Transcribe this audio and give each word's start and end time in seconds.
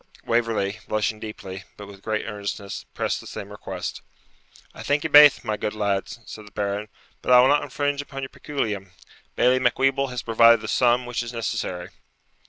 Waverley, 0.25 0.79
blushing 0.87 1.19
deeply, 1.19 1.63
but 1.77 1.87
with 1.87 2.01
great 2.01 2.25
earnestness, 2.25 2.87
pressed 2.95 3.21
the 3.21 3.27
same 3.27 3.51
request. 3.51 4.01
'I 4.73 4.81
thank 4.81 5.03
ye 5.03 5.07
baith, 5.09 5.43
my 5.43 5.57
good 5.57 5.75
lads,' 5.75 6.19
said 6.25 6.47
the 6.47 6.51
Baron, 6.51 6.87
'but 7.21 7.31
I 7.31 7.39
will 7.39 7.49
not 7.49 7.61
infringe 7.61 8.01
upon 8.01 8.23
your 8.23 8.29
peculium. 8.29 8.93
Bailie 9.35 9.59
Macwheeble 9.59 10.07
has 10.09 10.23
provided 10.23 10.61
the 10.61 10.67
sum 10.67 11.05
which 11.05 11.21
is 11.21 11.33
necessary.' 11.33 11.89